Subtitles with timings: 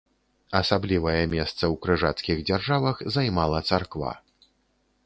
[0.59, 4.11] Асаблівае месца ў крыжацкіх дзяржавах займала царква.